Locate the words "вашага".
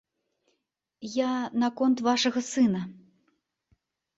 2.07-2.39